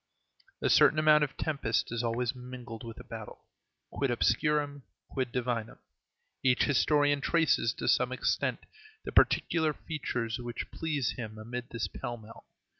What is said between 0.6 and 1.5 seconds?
A certain amount of